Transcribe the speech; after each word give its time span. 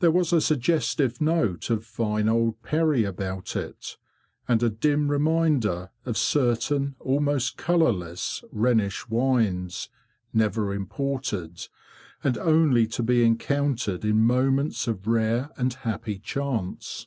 There 0.00 0.10
was 0.10 0.30
a 0.34 0.42
sugges 0.42 0.94
tive 0.94 1.22
note 1.22 1.70
of 1.70 1.86
fine 1.86 2.28
old 2.28 2.62
perry 2.62 3.04
about 3.04 3.56
it, 3.56 3.96
and 4.46 4.62
a 4.62 4.68
dim 4.68 5.10
reminder 5.10 5.88
of 6.04 6.18
certain 6.18 6.96
almost 7.00 7.56
colourless 7.56 8.44
Rhenish 8.52 9.08
wines, 9.08 9.88
never 10.34 10.74
imported, 10.74 11.66
and 12.22 12.36
only 12.36 12.86
to 12.88 13.02
be 13.02 13.24
encountered 13.24 14.04
in 14.04 14.20
moments 14.20 14.86
of 14.86 15.06
rare 15.06 15.48
and 15.56 15.72
happy 15.72 16.18
chance. 16.18 17.06